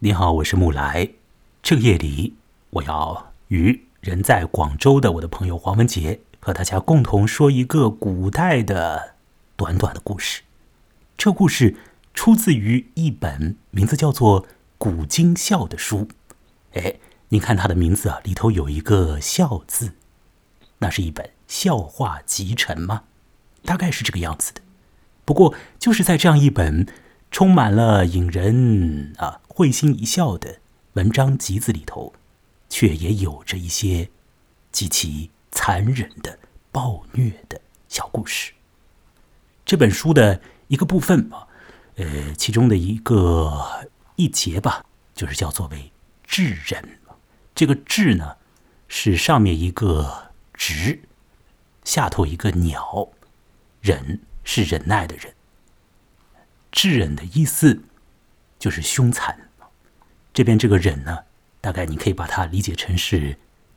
[0.00, 1.14] 你好，我是木来。
[1.60, 2.36] 这个夜里，
[2.70, 9.16] 我要与人在广州的我的朋友黄文杰和大家共同说一个古代的
[9.56, 10.42] 短短的故事。
[11.16, 11.74] 这故事
[12.14, 14.44] 出自于一本名字叫做
[14.78, 16.06] 《古今笑》的书。
[16.74, 16.94] 哎，
[17.30, 19.94] 你看它的名字啊，里头有一个“笑”字，
[20.78, 23.02] 那是一本笑话集成吗？
[23.64, 24.60] 大概是这个样子的。
[25.24, 26.86] 不过，就是在这样一本
[27.30, 30.60] 充满了引人啊会心一笑的
[30.94, 32.12] 文章集子里头，
[32.68, 34.10] 却也有着一些
[34.72, 36.38] 极其残忍的
[36.72, 38.52] 暴虐的小故事。
[39.64, 41.46] 这本书的一个部分吧，
[41.96, 45.92] 呃，其中的一个一节吧，就是叫做为
[46.24, 46.98] “智忍”。
[47.54, 48.36] 这个“智”呢，
[48.88, 51.02] 是上面一个“直”，
[51.84, 53.08] 下头一个“鸟”，
[53.80, 54.20] 忍。
[54.50, 55.34] 是忍耐的忍，
[56.80, 57.82] 智忍的意思
[58.56, 59.50] 就是凶残。
[60.32, 61.24] 这边这个忍呢，
[61.60, 63.36] 大概你可以把它理解成是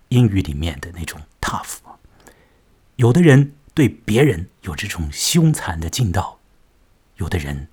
[0.09, 1.77] 英语里面的那种 tough。
[2.97, 6.37] 有的人对别人有这种凶残的劲道，
[7.15, 7.69] 有的人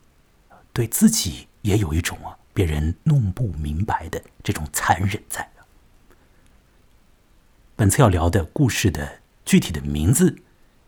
[0.72, 5.47] 对自己也有一种啊别人弄不明白的这种残忍在。
[7.77, 10.39] 本次要聊的故事的具体的名字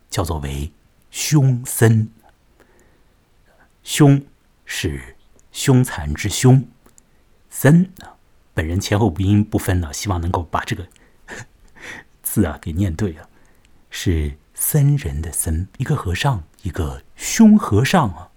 [0.09, 0.71] 叫做为。
[1.11, 2.09] 凶森，
[3.83, 4.25] 凶
[4.73, 5.17] 是
[5.51, 6.65] 凶残之凶，
[7.49, 8.15] 森啊，
[8.53, 10.87] 本人前后鼻音不分呢，希望能够把这个
[12.23, 13.27] 字啊给念对啊，
[13.89, 18.29] 是僧人的僧，一个和尚，一个凶和尚啊。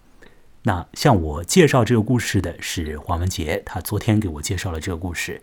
[0.62, 5.41] 那向我介绍这个故事的是黄文杰，他昨天给我介绍了这个故事。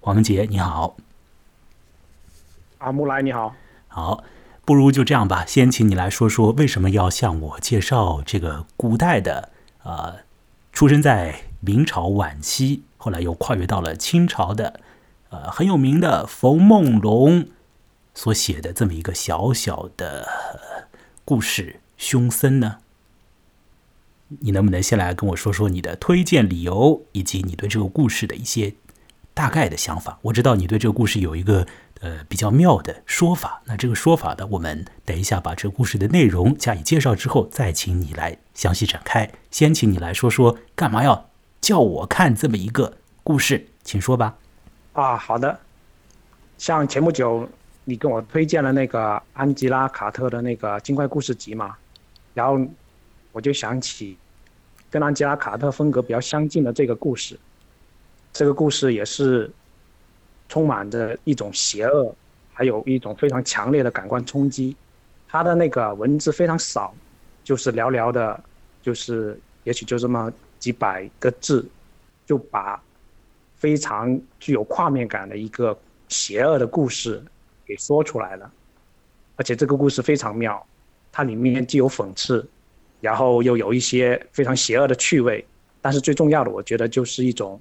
[0.00, 0.96] 黄文杰，你好。
[2.78, 3.54] 阿木来，你好。
[3.86, 4.24] 好。
[4.64, 9.51] 不如就这样吧，先请你来说说为什么要向我介绍这个古代的
[9.82, 10.20] 呃，
[10.72, 14.80] 出生在明朝晚期，后来又跨越到了清朝的
[15.30, 17.48] 呃很有名的冯梦龙
[18.14, 20.28] 所写的这么一个小小的
[21.24, 22.78] 故事《凶森》呢？
[24.40, 28.74] 你能不能先来跟我说说你的推荐理由，以及你对这个故事的一些
[29.34, 30.18] 大概的想法？
[30.22, 31.66] 我知道你对这个故事有一个。
[32.02, 33.62] 呃，比较妙的说法。
[33.64, 39.30] 那这个说法呢，我们等一下把这个故事的内容加以介绍之后，再请你来详细展开。
[39.52, 41.30] 先请你来说说，干嘛要
[41.60, 43.68] 叫我看这么一个故事？
[43.84, 44.36] 请说吧。
[44.94, 45.56] 啊，好的。
[46.58, 47.48] 像前不久
[47.84, 51.76] 你跟我推荐了那个安吉拉·卡特的那个精怪故事集嘛，
[52.34, 52.58] 然后
[53.30, 54.18] 我就想起
[54.90, 57.38] 跟安吉拉·卡特风格比较相近的这个故事。
[58.32, 59.48] 这个故事也是。
[60.52, 62.14] 充满着一种邪恶，
[62.52, 64.76] 还有一种非常强烈的感官冲击。
[65.26, 66.94] 他的那个文字非常少，
[67.42, 68.38] 就是寥寥的，
[68.82, 71.66] 就是也许就这么几百个字，
[72.26, 72.78] 就把
[73.56, 75.74] 非常具有画面感的一个
[76.08, 77.22] 邪恶的故事
[77.64, 78.52] 给说出来了。
[79.36, 80.62] 而且这个故事非常妙，
[81.10, 82.46] 它里面既有讽刺，
[83.00, 85.42] 然后又有一些非常邪恶的趣味。
[85.80, 87.58] 但是最重要的，我觉得就是一种。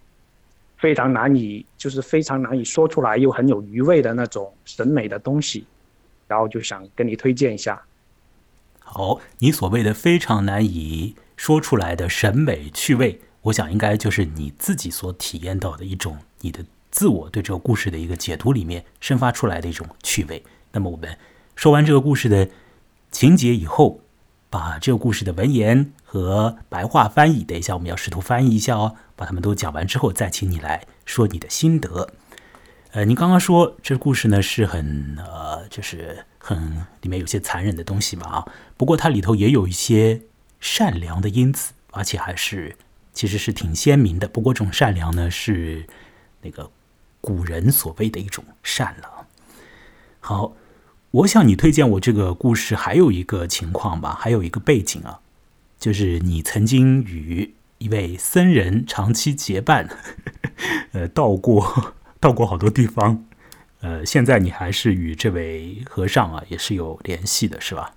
[0.81, 5.63] 非常难以，就是非常难以说出来，又很有余味的那种审美的东西，
[6.27, 7.79] 然后就想跟你推荐一下。
[8.79, 20.43] 好，你所谓的非常难以说出来的审美趣味，我想应该就是你自己所体验到的一种你的自我对这个故事的一个解读里面生发出来的一种趣味。
[20.71, 21.15] 那么我们
[21.55, 22.49] 说完这个故事的
[23.11, 24.01] 情节以后。
[24.51, 28.97] 把这个故事的文言和白话翻译，等一下我们要试图翻译一下哦。
[29.21, 32.09] 把他们都讲完之后，再请你来说你的心得。
[32.89, 38.51] 呃，你刚刚说这故事呢是很呃，就是很里面有些残忍的东西嘛啊。
[38.77, 40.21] 不过它里头也有一些
[40.59, 42.75] 善良的因子，而且还是
[43.13, 44.27] 其实是挺鲜明的。
[44.27, 45.85] 不过这种善良呢是
[46.41, 46.71] 那个
[47.21, 49.27] 古人所谓的一种善了。
[50.19, 50.55] 好。
[51.11, 55.19] 我想你推荐我这个故事，还有一个情况吧，还有一个背景啊，
[55.77, 59.89] 就是你曾经与一位僧人长期结伴，
[60.93, 63.25] 呃，到过 到过好多地方，
[63.81, 67.95] 呃，现在你还是与这位和尚啊，也是有联系的，是吧？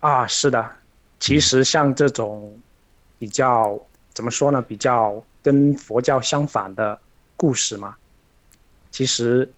[0.00, 0.66] 啊，是的。
[1.20, 2.58] 其实像这种
[3.18, 3.78] 比较
[4.14, 6.98] 怎么说呢，比较跟佛教相反的
[7.36, 7.94] 故事嘛，
[8.90, 9.52] 其实。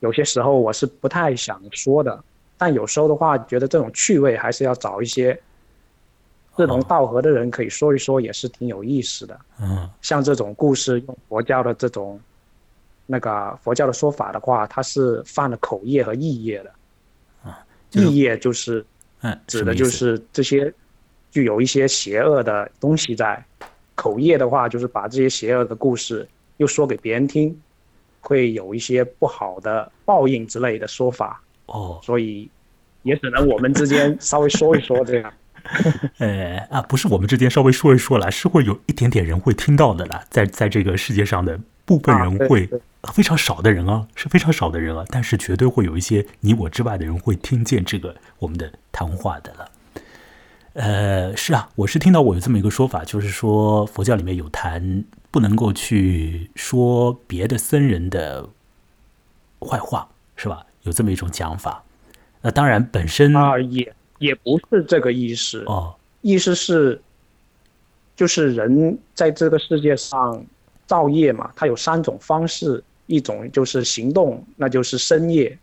[0.00, 2.24] 有些时候我是不太想说的，
[2.58, 5.40] 但有时候的话，觉得这种趣味还是要找一些
[6.56, 9.40] 志同道合的人可以说一说，也是挺有意思的。
[9.60, 12.20] 嗯，像这种故事，用佛教的这种
[13.06, 16.70] 那个佛教的说法的话，它是犯了口业和意业的。
[17.42, 18.84] 啊，意业就是，
[19.22, 20.72] 嗯，指的就是这些
[21.30, 23.42] 具有一些邪恶的东西在，
[23.94, 26.28] 口业的话，就是把这些邪恶的故事
[26.58, 27.58] 又说给别人听，
[28.20, 31.42] 会有一些不好的报应之类的说法。
[31.66, 32.50] 哦，所以
[33.04, 35.32] 也只能我们之间稍微说一说这样。
[36.18, 42.68] 呃啊，不是我们之间稍微说一说了，是会有一点点人会听到的啦，在在这个世界上的部分人会
[43.12, 49.70] 非常少的人啊，是非常少的人啊，但是绝对会有一些你我之外的人会听见这个我们的谈话的了。
[50.74, 58.48] 呃，是啊，我是听到我有这么一个说法，就是说佛教里面有谈不能够去说别的僧人的
[59.60, 60.64] 坏话，是吧？
[60.82, 61.84] 有这么一种讲法。
[62.40, 65.64] 那当然，本身啊，也也不是这个意思。
[65.66, 67.00] 哦，意思是，
[68.14, 70.42] 就是人在这个世界上
[70.86, 75.58] 造业嘛，它有三种方式，一种就是行动，那就是身业，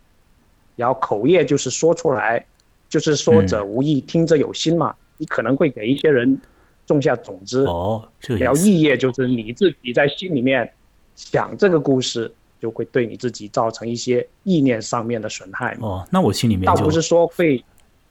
[0.76, 2.44] 然后口业就是说出来，
[2.88, 4.94] 就是说者无意，听者有心嘛。
[5.16, 6.40] 你可能会给一些人
[6.86, 7.64] 种下种子。
[7.64, 10.70] 哦，这个然后意业就是你自己在心里面
[11.14, 17.62] 想这个故事，就会对你自己造成一些意念上面的损害哦，那我心里面倒不是说会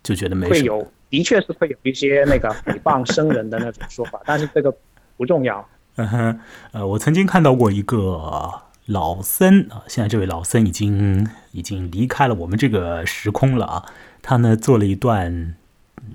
[0.04, 4.74] 就觉得没会有，的确是会有一些那个诽谤僧人的那种说法， 但是这个
[5.18, 5.68] 不重要。
[5.96, 6.40] 嗯哼，
[6.72, 13.86] 呃，我曾经看到过一个老僧啊，现在这位老僧已经已经离开了我们这个时空了啊，
[14.22, 15.56] 他呢做了一段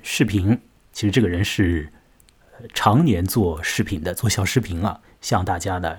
[0.03, 0.59] 视频。
[0.93, 1.91] 其实这个人是
[2.73, 5.97] 常年做视频的，做小视频啊，向大家呢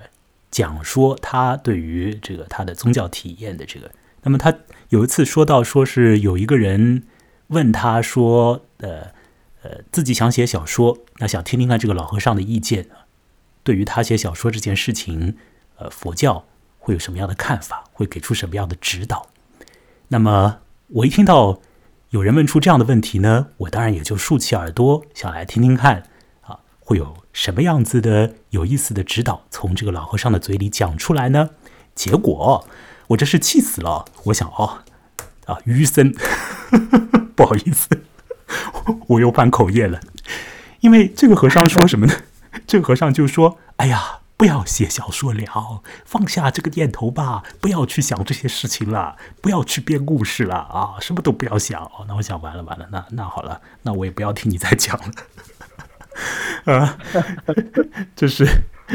[0.50, 3.90] 讲说他对于这个他的宗教体验的这个。
[4.22, 4.52] 那么他
[4.88, 7.04] 有一次说到，说是有一个人
[7.48, 9.12] 问他说，呃
[9.62, 12.88] 呃，自己想写小说，那想听听看这个老和尚的意见，
[13.62, 15.36] 对于他写小说这件事情，
[15.76, 16.44] 呃，佛教
[16.78, 19.28] 会有什么样的看法，会给出什么样的指导？
[20.08, 20.58] 那么
[20.88, 21.60] 我一听到。
[22.10, 26.04] 有人问出这样的问题呢，我当然也就竖起耳朵，想来听听看
[26.42, 31.50] 啊，会有什么样子的有意思的指导从这个老和尚的嘴里讲出来呢？
[31.96, 32.64] 结果
[33.08, 34.78] 我这是气死了，我想哦，
[35.46, 36.14] 啊，愚僧，
[37.36, 37.88] 不好意思，
[39.06, 40.00] 我又犯口业了，
[40.80, 42.14] 因为这个和尚说什么呢？
[42.66, 52.04] 这个和尚就说：“哎呀。”不要写小说了，放下这个念头吧，不要去想这些事情了，不要去编故事了啊，什么都不要想哦。
[52.06, 55.10] 那我想完了完了，那那好了，那我也不要听你再讲了。
[56.70, 56.98] 啊，
[58.14, 58.46] 这是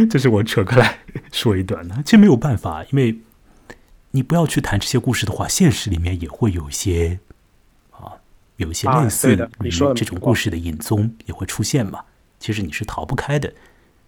[0.07, 0.99] 这是我扯开来
[1.31, 3.19] 说一段呢，其实没有办法，因为
[4.11, 7.19] 你不要去谈这些故事的话，现实里面也会有一些，
[8.61, 9.49] 有一些类似的
[9.95, 12.05] 这种故事的影踪也会出现嘛。
[12.39, 13.53] 其实你是逃不开的。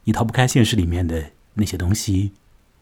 [0.06, 2.34] 你逃不开现实里面的那些东西，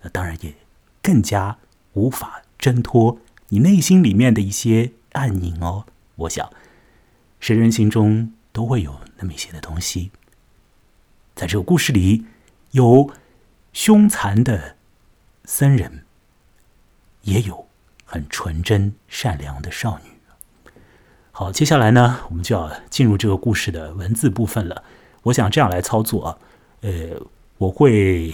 [0.01, 0.53] 那当然也
[1.01, 1.57] 更加
[1.93, 3.19] 无法挣脱
[3.49, 5.85] 你内心里面的一些暗影哦。
[6.15, 6.51] 我想，
[7.39, 10.11] 谁人心中都会有那么一些的东西。
[11.35, 12.25] 在这个故事里，
[12.71, 13.11] 有
[13.71, 14.77] 凶残的
[15.45, 16.05] 僧人，
[17.21, 17.67] 也有
[18.03, 20.10] 很纯真善良的少女。
[21.33, 24.83] 好，接下来呢，我们就要进入这个故事的文字部分了。
[25.23, 26.37] 我想这样来操作啊。
[26.81, 26.91] 呃，
[27.57, 28.33] 我会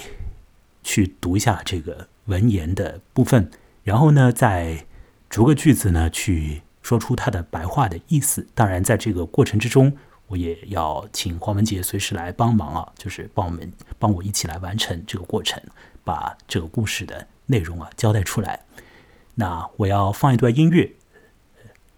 [0.83, 3.51] 去读一下这个文言的部分，
[3.83, 4.85] 然后呢，再
[5.29, 8.47] 逐个句子呢去说出它的白话的意思。
[8.55, 9.95] 当然，在这个过程之中，
[10.25, 15.61] 我也要请黄文杰随时来帮忙啊，就是帮我们帮我一起来完成这个过程，
[16.03, 18.61] 把这个故事的内容啊交代出来。
[19.35, 20.91] 那我要放一段音乐，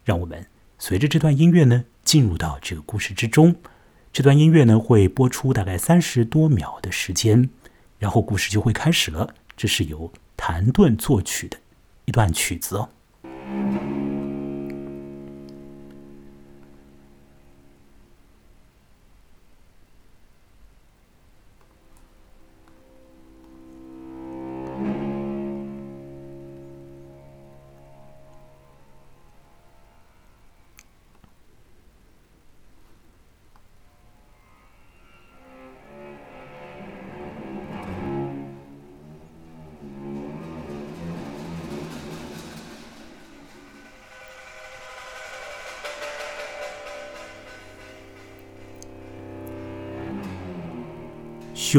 [0.04, 0.46] 让我们
[0.82, 3.56] 随着这段音乐呢进入到这个故事之中。
[4.12, 7.50] 这段音乐呢会播出大概三十多秒的时间，
[8.00, 9.36] 然后故事就会开始了。
[9.56, 11.58] 这是由谭盾作曲的
[12.06, 12.90] 一段曲子哦。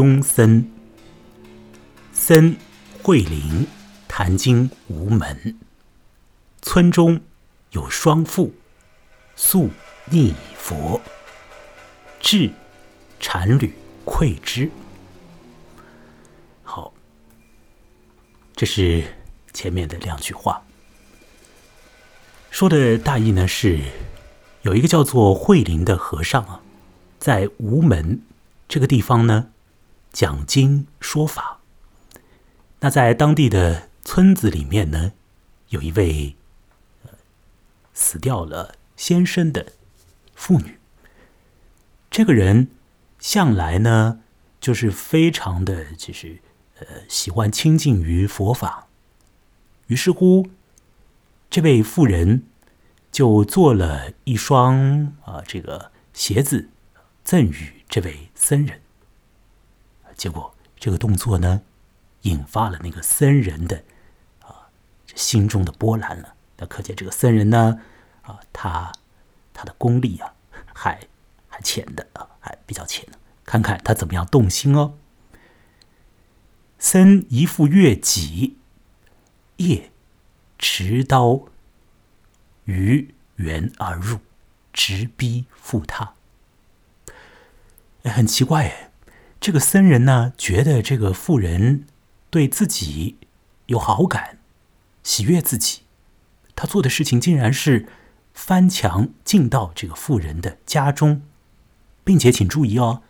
[0.00, 0.64] 中僧，
[2.10, 2.56] 僧
[3.02, 3.66] 慧灵，
[4.08, 5.58] 谈经无门。
[6.62, 7.20] 村中
[7.72, 8.54] 有双父，
[9.36, 9.68] 素
[10.06, 10.98] 逆佛，
[12.18, 12.50] 至
[13.18, 13.74] 禅侣
[14.06, 14.70] 愧之。
[16.62, 16.94] 好，
[18.56, 19.04] 这是
[19.52, 20.62] 前面的两句话，
[22.50, 23.78] 说的大意呢是，
[24.62, 26.62] 有一个叫做慧灵的和尚啊，
[27.18, 28.22] 在无门
[28.66, 29.50] 这个地方呢。
[30.12, 31.60] 讲经说法。
[32.80, 35.12] 那在当地的村子里面呢，
[35.68, 36.36] 有一位
[37.92, 39.72] 死掉了先生的
[40.34, 40.78] 妇女。
[42.10, 42.68] 这个人
[43.18, 44.20] 向来呢，
[44.60, 46.40] 就是非常的，就是
[46.78, 48.88] 呃，喜欢亲近于佛法。
[49.86, 50.48] 于是乎，
[51.50, 52.44] 这位妇人
[53.12, 56.70] 就做了一双啊，这个鞋子
[57.22, 58.80] 赠予这位僧人。
[60.20, 61.62] 结果这个动作呢，
[62.22, 63.82] 引发了那个僧人的
[64.42, 64.68] 啊
[65.14, 66.34] 心中的波澜了。
[66.58, 67.80] 那可见这个僧人呢，
[68.20, 68.92] 啊，他
[69.54, 70.34] 他的功力啊，
[70.74, 71.00] 还
[71.48, 73.18] 还浅的啊，还比较浅的。
[73.46, 74.98] 看看他怎么样动心哦。
[76.78, 78.58] 僧一副月己，
[79.56, 79.90] 夜
[80.58, 81.46] 持刀
[82.64, 84.18] 于园而入，
[84.70, 86.10] 直逼赴榻。
[88.02, 88.89] 哎，很奇怪哎。
[89.40, 91.86] 这个僧人呢，觉得这个妇人
[92.28, 93.16] 对自己
[93.66, 94.38] 有好感，
[95.02, 95.80] 喜悦自己。
[96.54, 97.88] 他做的事情竟然是
[98.34, 101.22] 翻墙进到这个妇人的家中，
[102.04, 103.02] 并且请注意哦，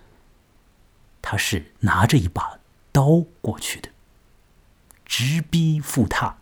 [1.21, 2.61] 他是拿着一把
[2.93, 3.91] 刀过去的，
[5.05, 6.35] 直逼妇榻，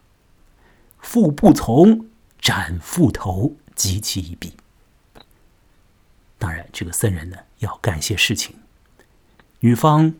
[0.99, 4.52] 妇不从，斩妇头，及其一臂。
[6.37, 8.54] 当然，这个僧人呢，要干些事情。
[9.61, 10.15] 女方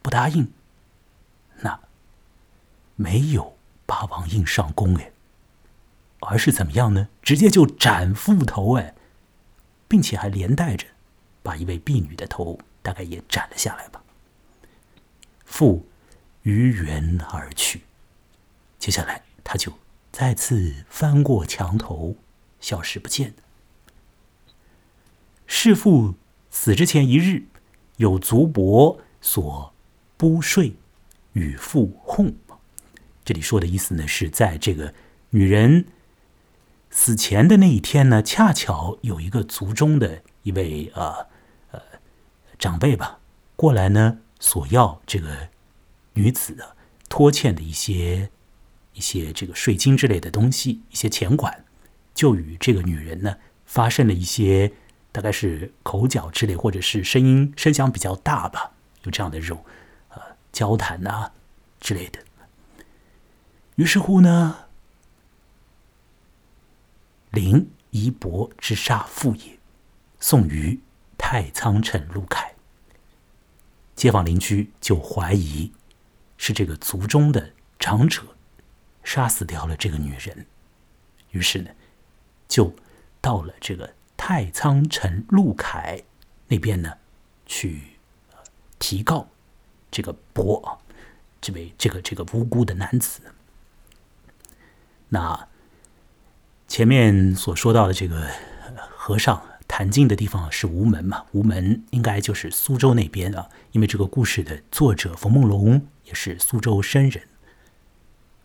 [0.00, 0.52] 不答应，
[1.60, 1.80] 那
[2.94, 5.10] 没有霸王硬上弓哎，
[6.20, 7.08] 而是怎么样呢？
[7.20, 8.94] 直接就斩妇头哎，
[9.88, 10.86] 并且还连带着
[11.42, 14.00] 把一位婢女的头大概也斩了下来吧。
[15.44, 15.86] 父
[16.42, 17.82] 于原而去，
[18.78, 19.72] 接下来他就
[20.12, 22.14] 再次翻过墙头，
[22.60, 23.34] 消失不见
[25.48, 26.14] 弑父
[26.50, 27.46] 死之前一日。
[27.96, 29.72] 有足帛所
[30.16, 30.74] 不睡，
[31.32, 32.34] 与父哄。
[33.24, 34.92] 这里说的意思呢，是在这个
[35.30, 35.86] 女人
[36.90, 41.26] 死前的那一天呢，恰巧有一个族中的一位呃
[41.70, 41.80] 呃
[42.58, 43.18] 长辈吧，
[43.56, 45.48] 过来呢索要这个
[46.14, 46.76] 女子的
[47.08, 48.30] 拖欠的一些
[48.92, 51.64] 一些这个税金之类的东西，一些钱款，
[52.14, 54.72] 就与这个女人呢发生了一些。
[55.16, 58.72] 大概是口角之类，或者是声音声响比较大吧，
[59.04, 59.64] 有这样的这种
[60.10, 60.20] 呃
[60.52, 61.32] 交谈呐
[61.80, 62.20] 之类的。
[63.76, 64.66] 于是乎呢，
[67.30, 69.58] 临夷伯之杀父也，
[70.20, 70.78] 送于
[71.16, 72.52] 太仓城陆凯。
[73.94, 75.72] 街坊邻居就怀疑
[76.36, 78.22] 是这个族中的长者
[79.02, 80.44] 杀死掉了这个女人，
[81.30, 81.70] 于是呢，
[82.46, 82.76] 就
[83.22, 83.95] 到了这个。
[84.28, 86.02] 太仓城陆凯
[86.48, 86.94] 那边呢，
[87.46, 87.80] 去
[88.76, 89.28] 提告
[89.88, 90.80] 这个伯，
[91.40, 93.20] 这位这个这个无辜的男子。
[95.10, 95.46] 那
[96.66, 98.28] 前面所说到的这个
[98.96, 101.24] 和尚谈经的地方是吴门嘛？
[101.30, 107.28] 吴门应该就是苏州那边啊，因为这个故事的作者冯梦龙也是苏州生人。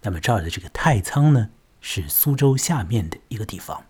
[0.03, 3.85] 那么这儿的这个太仓呢，是苏州下面的一个地方。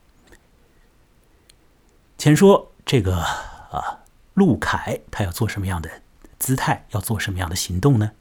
[2.22, 4.04] 前说这个啊，
[4.36, 6.04] 陆凯他要做什么样的
[6.38, 8.12] 姿态，要做什么样的行动呢？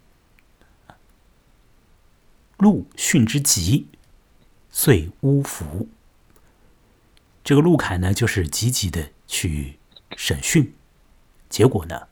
[2.56, 3.88] 陆逊之急，
[4.70, 5.86] 遂乌服。
[7.44, 9.78] 这个陆凯呢，就是积极的去
[10.16, 10.74] 审讯，
[11.50, 12.08] 结果呢，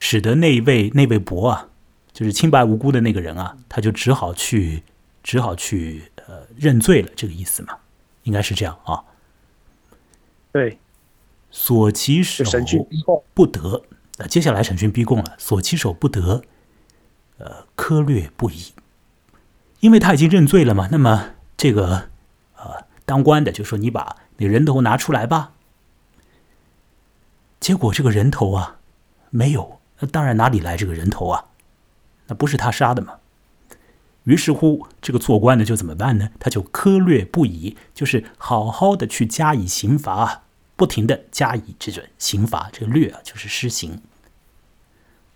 [0.00, 1.68] 使得那位那位伯啊，
[2.12, 4.82] 就是清白无辜的那个人啊，他就只好去，
[5.22, 7.78] 只好去呃认罪了，这个意思嘛，
[8.24, 9.04] 应该是这样啊。
[10.50, 10.76] 对。
[11.50, 12.44] 所其手
[13.34, 13.82] 不得，
[14.18, 15.34] 那，接下来审讯逼供了。
[15.36, 16.42] 所其手不得，
[17.38, 18.72] 呃，苛略不已，
[19.80, 20.88] 因为他已经认罪了嘛。
[20.92, 22.08] 那么这个
[22.56, 25.52] 呃，当官的就说：“你把那人头拿出来吧。”
[27.58, 28.78] 结果这个人头啊
[29.30, 31.46] 没有，那当然哪里来这个人头啊？
[32.28, 33.14] 那不是他杀的嘛？
[34.24, 36.30] 于是乎，这个做官的就怎么办呢？
[36.38, 40.44] 他就苛略不已，就是好好的去加以刑罚。
[40.80, 44.00] 不停的加以这种刑罚，这个略啊就是施行。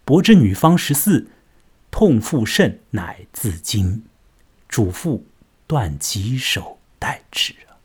[0.02, 1.28] 伯之女方十四，
[1.90, 4.06] 痛腹甚，乃自惊，
[4.66, 5.26] 主妇
[5.66, 7.76] 断其手待之啊。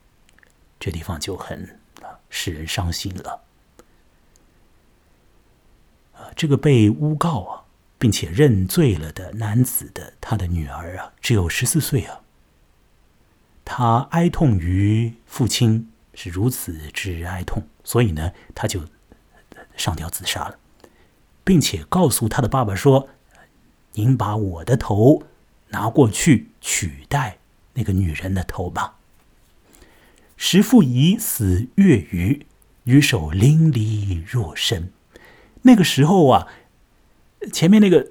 [0.78, 3.42] 这地方就很啊使人伤心了。
[6.14, 7.64] 啊，这个被诬告啊，
[7.98, 12.22] 并且认罪了的男子的他的女儿啊，只有十四岁啊。
[13.66, 15.89] 他哀痛于父亲。
[16.22, 18.82] 是如此之哀痛，所以呢，他就
[19.74, 20.58] 上吊自杀了，
[21.42, 23.08] 并且告诉他的爸爸说
[23.94, 25.22] ：“您把我的头
[25.68, 27.38] 拿过去取代
[27.72, 28.98] 那个女人的头吧。”
[30.36, 32.44] 时父已死月余，
[32.84, 34.92] 余守淋漓若深。
[35.62, 36.48] 那个时候啊，
[37.50, 38.08] 前面那个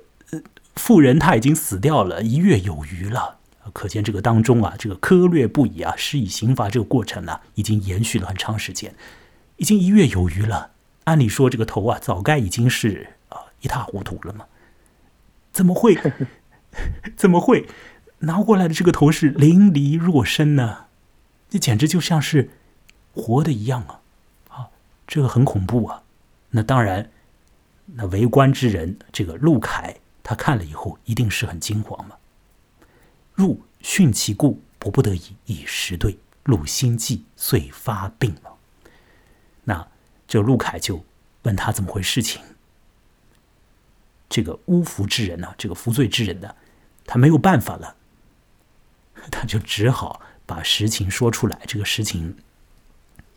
[0.75, 3.38] 妇人她已经死掉了一月有余了。
[3.71, 8.93] 可见这个当中啊，这个苛略不已啊，施以刑罚这个过程呢，已经延续了很长时间，
[9.57, 10.71] 已经一月有余了。
[11.05, 14.45] 按理说，这个头啊，早该已经是啊一塌糊涂了嘛。
[15.51, 15.97] 怎么会？
[17.17, 17.67] 怎么会
[18.19, 20.85] 拿过来的这个头是淋漓若深呢？
[21.49, 22.51] 这简直就像是
[23.13, 24.01] 活的一样啊！
[24.49, 24.67] 啊，
[25.07, 26.03] 这个很恐怖啊。
[26.51, 27.09] 那当然。
[27.95, 32.15] 那为官之人，这个陆凯，他看了以后，一定是很惊慌嘛。
[33.39, 36.19] 入训其故，不不得已以实对。
[36.43, 38.57] 陆心悸，遂发病了。
[39.63, 39.87] 那
[40.27, 41.05] 这陆凯就
[41.43, 42.41] 问他怎么回事情。
[44.27, 46.53] 这个诬服之人呢，这个服罪之人呢，
[47.05, 47.95] 他没有办法了，
[49.31, 51.61] 他就只好把实情说出来。
[51.65, 52.35] 这个实情，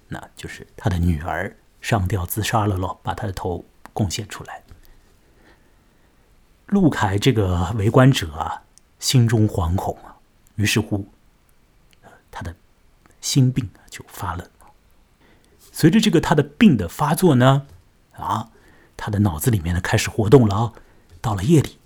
[0.09, 3.65] 那就是他的女儿上吊自杀了喽，把他的头。
[3.95, 4.63] 贡献出来，
[6.69, 8.63] 陆凯这个围观者啊，
[9.03, 10.15] 心中惶恐啊，
[10.55, 11.09] 于是乎，
[12.31, 12.55] 他的
[13.21, 14.49] 心病就发了。
[15.73, 17.67] 随着这个他的病的发作呢，
[18.13, 18.51] 啊，
[18.97, 20.73] 他的脑子里面呢开始活动了啊。
[21.21, 21.79] 到了夜里，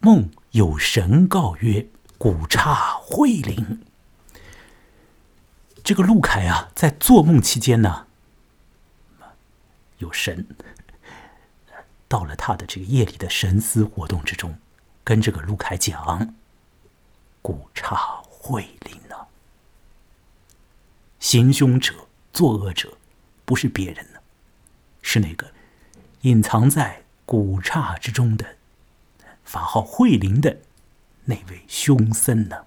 [0.00, 3.84] 梦有神告曰：“古刹慧灵。”
[5.84, 8.06] 这个陆凯啊，在做梦期间呢，
[9.98, 10.46] 有神。
[12.08, 14.56] 到了他的这个夜里的神思活动之中，
[15.04, 16.34] 跟这个陆凯讲
[17.42, 17.94] ：“古刹
[18.24, 19.14] 慧灵呢，
[21.20, 22.96] 行凶者、作恶者，
[23.44, 24.20] 不是别人呢，
[25.02, 25.52] 是那个
[26.22, 28.56] 隐藏在古刹之中的
[29.44, 30.60] 法号慧灵的
[31.26, 32.64] 那位凶僧呢。”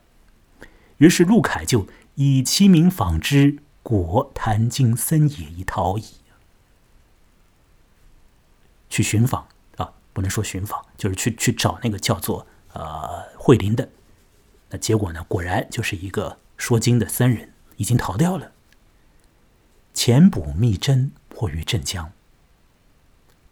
[0.97, 6.05] 于是陆凯就以其名访之，果坛经僧也，以逃矣。
[8.89, 9.47] 去寻访，
[10.17, 13.87] 不能说寻访，就是去去找那个叫做呃慧林的。
[14.71, 18.51] 那结果呢，果然就是一个说经的僧人，已经逃掉了。
[19.93, 22.11] 前捕密侦，迫于镇江，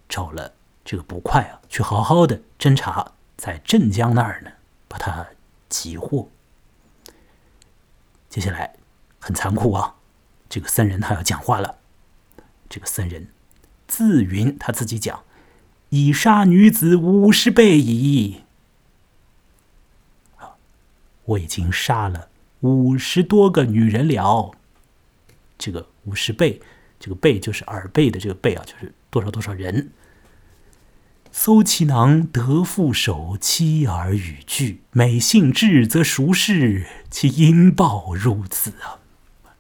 [0.10, 4.50] 找了这个捕快啊，去好好的侦查，在镇江那儿呢，
[4.88, 5.28] 把他
[5.70, 6.32] 擒获。
[8.28, 8.76] 接下来
[9.20, 9.98] 很残酷啊，
[10.50, 11.78] 这个僧人他要讲话了，
[12.68, 13.28] 这个僧人。
[13.88, 15.24] 自云他自己讲，
[15.90, 18.42] 已杀女子五十倍矣。
[21.26, 24.52] 我已经杀了五十多个女人了。
[25.58, 26.62] 这个五十倍，
[27.00, 29.92] 这个倍就是耳背的这个倍啊，就是多少多少人。
[31.32, 36.88] 搜其囊得复手，妻儿与具，每幸至则孰视？
[37.10, 39.00] 其因报如此啊！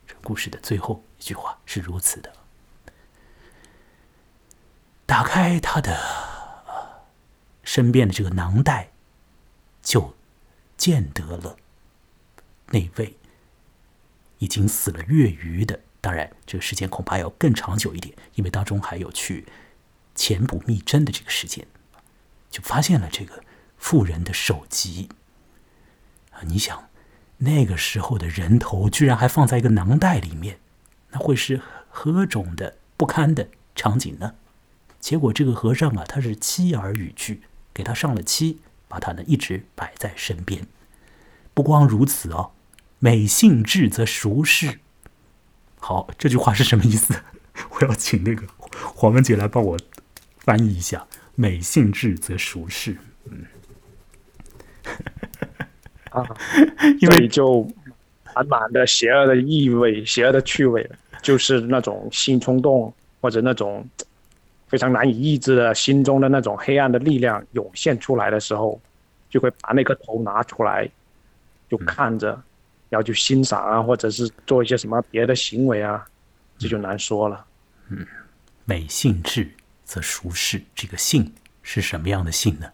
[0.08, 2.32] 这故事的最后一句话是如此的。
[5.06, 5.98] 打开他的
[7.64, 8.92] 身边的这个囊袋，
[9.82, 10.16] 就
[10.76, 11.58] 见得了
[12.68, 13.18] 那位
[14.40, 15.80] 已经死了月余的。
[16.02, 19.48] 当然，这个时间恐怕要更长久一点，因为当中还有去
[20.14, 21.66] 潜补密针的这个时间，
[22.50, 23.44] 就发现了这个
[23.78, 25.10] 妇人的首级
[26.32, 26.42] 啊！
[26.44, 26.90] 你想，
[27.38, 30.60] 那个时候的人头居然还放在一个囊袋里面，
[31.10, 34.36] 那会是何种的不堪的场景呢？
[35.06, 40.66] 结果这个和尚啊，他是妻儿语句，给他上了漆，把他呢一直摆在身边。
[41.54, 42.54] 不光如此哦，
[42.98, 44.80] 美性至则熟视。
[45.78, 47.14] 好，这句话是什么意思？
[47.70, 48.48] 我要请那个
[48.96, 49.78] 黄文杰来帮我
[50.40, 51.06] 翻译一下。
[51.36, 52.98] 美性至则熟视。
[53.26, 53.46] 嗯，
[56.10, 56.26] 啊，
[57.00, 57.62] 因为就
[58.34, 60.90] 满满的邪恶的意味，邪恶的趣味，
[61.22, 62.92] 就是那种性冲动
[63.22, 63.88] 或者那种。
[64.76, 68.78] 非常难以抑制的心中的那种黑暗的力量涌现出来的时候，
[69.30, 70.86] 就会把那颗头拿出来，
[71.70, 72.38] 就看着，
[72.90, 76.06] 然后就欣赏啊，或者是做一些什么别的行为啊，
[76.58, 77.46] 这就难说了。
[77.88, 78.06] 嗯，
[78.66, 79.50] 美性质
[79.86, 81.32] 则熟视，这个性
[81.64, 82.68] 是什么样的性呢？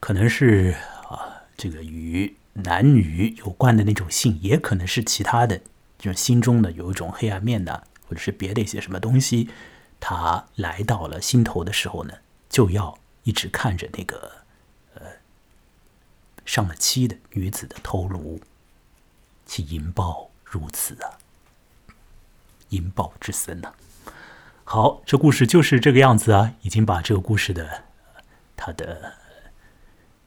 [0.00, 0.74] 可能是
[1.06, 5.60] 啊，这个与男女有关的那种性，也可能是其他的，
[5.98, 9.50] 就是心中的有一种黑暗面的，或者是别的一些什么东西。
[10.04, 12.12] 他来到了心头的时候呢，
[12.48, 14.32] 就要一直看着那个
[14.94, 15.02] 呃
[16.44, 18.40] 上了漆的女子的头颅，
[19.46, 21.18] 其淫暴如此啊，
[22.70, 23.72] 淫暴之森呐。
[24.64, 27.84] 好，这故事就是这个样子啊，已经把这个故事的
[28.56, 29.14] 他的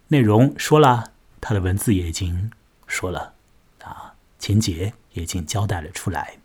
[0.08, 1.12] 内容说了，
[1.42, 2.50] 他的文字也已经
[2.88, 3.34] 说了，
[3.84, 6.38] 啊，情节也已经交代了出来。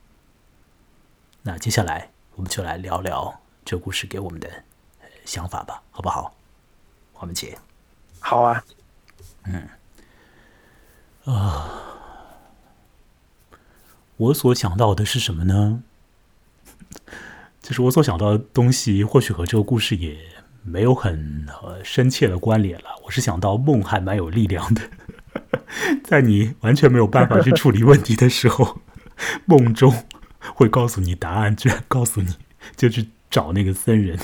[1.43, 2.11] 那接下来
[2.41, 4.49] 我们就来聊聊这故事给我们的
[5.27, 6.35] 想法吧，好不好？
[7.13, 7.59] 黄文杰，
[8.19, 8.65] 好啊，
[9.43, 9.69] 嗯，
[11.27, 11.71] 啊，
[14.17, 15.83] 我所想到的是什么呢？
[17.61, 20.17] 就是我所想到的东西，或许和这个故事也
[20.63, 22.87] 没有很呃深切的关联了。
[23.05, 24.81] 我是想到梦还蛮有力量的，
[26.03, 28.81] 在你完全没有办法去处理问题的时候，
[29.45, 29.93] 梦中
[30.55, 32.35] 会告诉你答案，居然告诉你
[32.77, 34.19] 就去找那个僧人。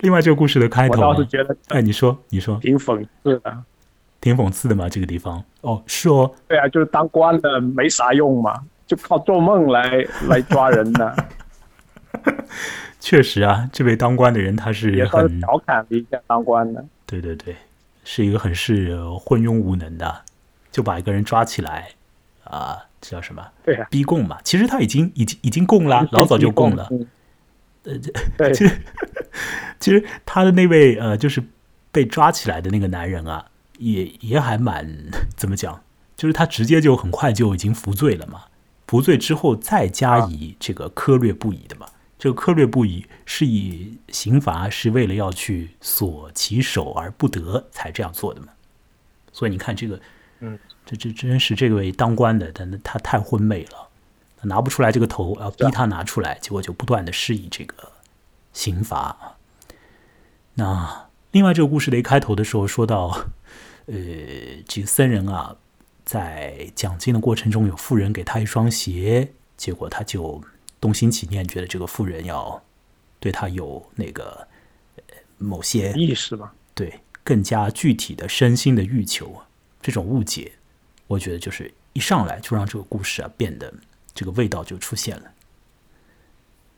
[0.00, 3.62] 另外，这个故事的开头、啊，我倒是觉得，哎，你说，你说，挺讽刺的，
[4.20, 5.44] 挺讽刺的嘛，这个地方。
[5.60, 11.14] 哦，是哦，对啊，就是当官的没啥用嘛，就靠做梦来来抓人的。
[12.98, 16.84] 确实啊，这位当官的人他是也很是调侃了一下当官的。
[17.06, 17.54] 对对对，
[18.04, 20.22] 是一个很是昏庸无能的，
[20.70, 21.88] 就把一个人抓起来
[22.44, 23.46] 啊，这叫什么？
[23.64, 24.38] 对啊，逼供嘛。
[24.42, 26.88] 其实他已经已经已经供了，老早就供了。
[26.90, 27.06] 嗯
[27.84, 28.12] 呃，这，
[28.52, 28.80] 其实
[29.78, 31.42] 其实他的那位呃，就是
[31.90, 33.46] 被抓起来的那个男人啊，
[33.78, 34.86] 也也还蛮
[35.34, 35.82] 怎么讲，
[36.16, 38.42] 就是他直接就很快就已经服罪了嘛。
[38.86, 41.86] 服罪之后再加以这个苛略不已的嘛。
[42.18, 48.48] 这个苛略不已是以刑罚是为了要去锁其手而不得才这样做的嘛。
[49.32, 49.98] 所以你看这个，
[50.40, 50.58] 嗯，
[50.90, 53.88] 这这真是这位当官的，但他太昏昧了。
[54.42, 57.92] 拿不出来这个头，要逼他拿出来，结果就不断的施以这个
[58.54, 59.36] 刑罚。
[60.54, 63.26] 那另外这个故事的一开头的时候说到，
[63.84, 63.94] 呃，
[64.66, 65.56] 这个僧人啊，
[66.06, 70.42] 在讲经的过程中有妇人给他一双鞋，结果他就
[70.80, 72.62] 动心起念，觉得这个妇人要
[73.18, 74.48] 对他有那个
[74.96, 75.02] 呃
[75.36, 79.42] 某些意识吧，对更加具体的身心的欲求，
[79.82, 80.52] 这种误解，
[81.10, 83.74] 我觉得就是一上来就让这个故事啊变得。
[84.12, 85.22] 这个味道就出现了。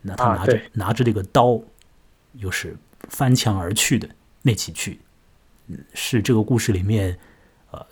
[0.03, 1.59] 那他拿着、啊、拿着这个刀，
[2.35, 2.77] 又是
[3.09, 4.07] 翻墙而去的
[4.43, 5.01] 那几句，
[5.69, 7.19] 嗯，是这个故事里面
[7.71, 7.85] 呃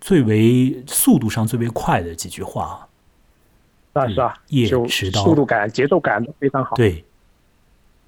[0.00, 2.86] 最为速度上最为快的几句话。
[3.92, 6.74] 啊是啊，夜就迟到，速度感、节奏感都非常好。
[6.74, 7.04] 对，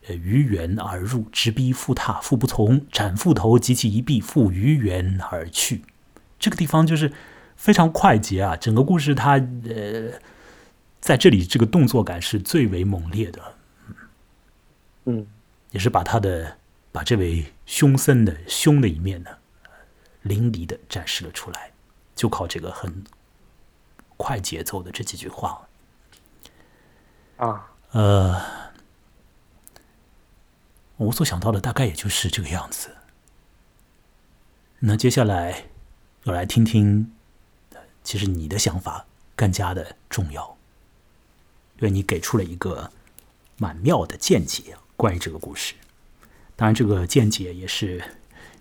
[0.09, 5.85] 呃，于原而入，直逼复榻，复不从，斩复头，及其一臂，复于原而去。
[6.41, 7.13] 这个地方就是
[7.57, 9.33] 非常快捷啊，整个故事它
[9.69, 10.21] 呃。
[10.99, 13.55] 在这里，这个动作感是最为猛烈的，
[15.05, 15.25] 嗯，
[15.71, 16.59] 也是把他的
[16.91, 19.31] 把这位凶僧的凶的一面呢，
[20.23, 21.71] 淋漓的展示了出来，
[22.17, 23.05] 就靠这个很
[24.17, 25.69] 快节奏的这几句话，
[27.37, 28.43] 啊，呃，
[30.97, 32.97] 我所想到的大概也就是这个样子。
[34.81, 35.67] 那接下来
[36.25, 37.13] 我来听听，
[38.07, 40.57] 其实你的想法更加的重要。
[41.79, 42.93] 因为你给出了一个
[43.59, 45.75] 蛮妙的见解关于这个故事，
[46.55, 48.03] 当然这个见解也是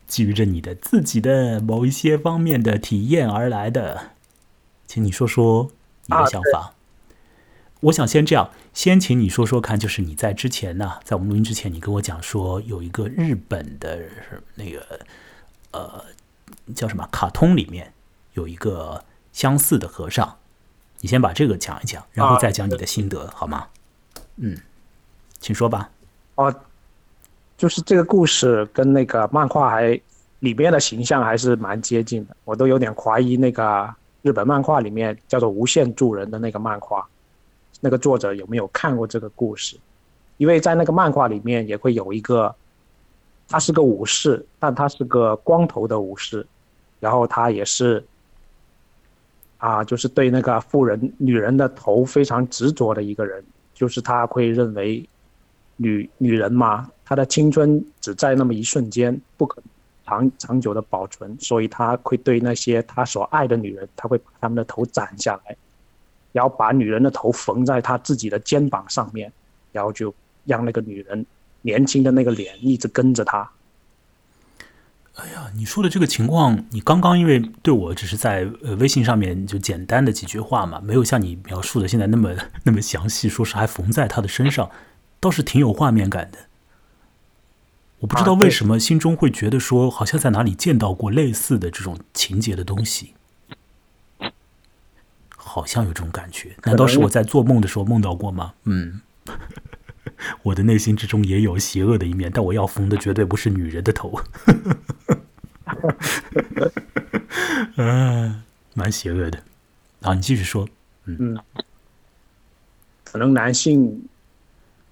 [0.08, 4.14] 基于着你的自己的某一些方面的体验而来的，
[4.88, 5.72] 请你说说
[6.08, 6.60] 你的想法。
[6.60, 6.74] 啊、
[7.82, 14.10] 我想先这样，先请你说说看，就是你在之前呢，在我们录音之前，你跟我讲说有一个日本的
[14.56, 15.00] 那个
[15.72, 16.04] 呃
[16.76, 17.94] 叫什么卡通里面
[18.34, 19.06] 有一个
[19.36, 20.34] 相似的和尚。
[21.02, 23.68] 你先把这个讲一讲，然后再讲你的心得，啊、好吗？
[24.38, 24.58] 嗯，
[25.42, 25.90] 请说吧。
[26.36, 26.56] 哦，
[27.58, 30.00] 就是这个故事跟那个漫画还
[30.40, 37.06] 里面的形象还是蛮接近的，我都有点怀疑那个日本漫画里面叫做《无限助人》的那个漫画，
[37.82, 39.78] 那个作者有没有看过这个故事？
[40.38, 42.56] 因为在那个漫画里面也会有一个，
[43.50, 46.48] 他是个武士，但他是个光头的武士，
[47.02, 48.02] 然后他也是。
[49.66, 55.04] 啊，就是对那个妇人、女人的头非常执着的一个人，就是他会认为
[55.78, 59.60] 女女人嘛，她的青春只在那么一瞬间，不可
[60.06, 65.58] 长长久的保存，所以他会对那些他所爱的女人，他会把她们的头斩下来，
[66.32, 69.34] 然后把女人的头缝在他自己的肩膀上面，
[69.72, 71.26] 然后就让那个女人
[71.64, 73.50] 年轻的那个脸一直跟着他。
[75.16, 84.70] 哎呀，你说的这个情况，你刚刚因为对我只是在呃微信上面就简单的几句话嘛，没有像你描述的现在那么那么详细，说是还缝在他的身上，
[85.22, 86.40] 倒是挺有画面感的。
[88.00, 93.14] 我不知道为什么心中会觉得说，好像在哪里见到过类似的这种情节的东西，
[95.36, 96.58] 好像有这种感觉。
[96.66, 98.54] 难道是我在做梦的时候梦到过吗？
[98.66, 99.00] 嗯。
[100.44, 104.20] 我的内心之中也有邪恶的一面，但我要缝的绝对不是女人的头。
[107.76, 109.40] 嗯， 蛮邪恶的。
[110.02, 110.68] 好，你继续说。
[111.06, 111.38] 嗯，
[113.04, 114.08] 可能男性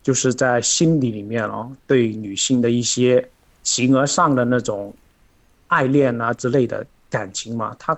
[0.02, 3.30] 就是在心底里面哦，对女性的一些
[3.64, 4.94] 形而上的那种
[5.68, 7.98] 爱恋啊之类的感情嘛，他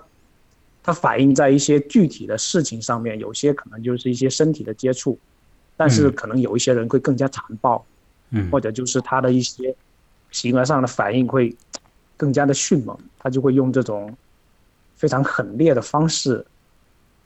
[0.83, 5.17] 他反映在一些具体的事情上面，有些可能就是一些身体的接触，
[5.77, 7.85] 但是可能有一些人会更加残暴，
[8.31, 9.75] 嗯，或者就是他的一些
[10.31, 11.55] 形而上的反应会
[12.17, 14.15] 更加的迅猛，他就会用这种
[14.95, 16.45] 非常狠烈的方式。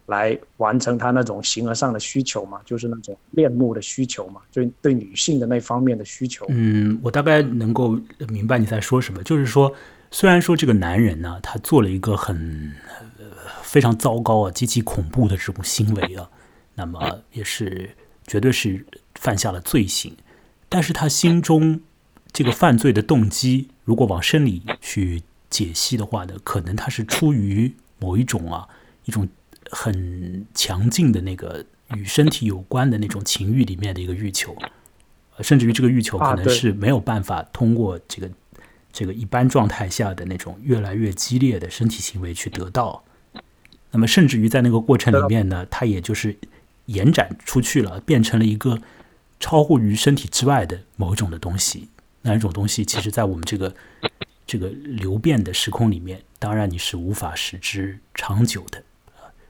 [0.08, 6.48] 来完成他那种形而上的需求嘛，就是那种恋慕的需求嘛，就对女性的那方面的需求。
[6.50, 7.96] 嗯，我大概能够
[8.28, 9.22] 明白你在说什么。
[9.22, 9.72] 就是说，
[10.10, 12.74] 虽然说这个男人呢，他做了一个很
[13.62, 16.28] 非常糟糕啊、极其恐怖的这种行为啊，
[16.74, 17.00] 那么
[17.32, 17.88] 也是
[18.30, 20.16] 绝对是犯下了罪行，
[20.70, 21.82] 但是他心中
[22.32, 28.70] 这个犯罪的动机，如果往深里去解析的话呢，可能他是出于某一种啊
[29.04, 29.28] 一种。
[29.72, 31.64] 很强劲的那个
[31.94, 34.58] 与身体有关的那种情欲里面的一个欲求，
[35.42, 38.32] 甚至于这个欲求可能是没有办法通过这个
[38.92, 43.04] 这个一般状态下的那种越来越激烈的身体行为去得到。
[43.92, 46.36] 那么，甚至于在那个过程里面呢，他也就是
[46.90, 48.80] 延展出去了，变成了一个
[49.40, 51.90] 超乎于身体之外的某一种的东西。
[52.22, 53.74] 那一种东西，其实在我们这个
[54.46, 58.84] 这个流变的时空里面，当然你是无法使之长久的。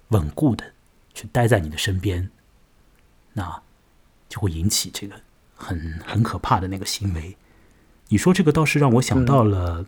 [0.09, 0.65] 稳固的
[1.13, 2.29] 去待在你的身边，
[3.33, 3.61] 那
[4.27, 5.15] 就会引起这个
[5.55, 7.37] 很很可怕的那个行为。
[8.07, 9.85] 你说这个倒是让我想到了，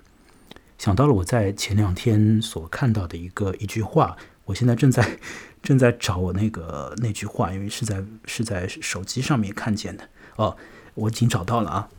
[0.77, 4.15] 想到了我在前两天所看到的一个一句话。
[4.45, 5.19] 我现在正在
[5.61, 10.09] 正在找我那个那句话，因为是在是在手机上面看见的。
[10.35, 10.57] 哦，
[10.95, 11.89] 我已经找到了啊。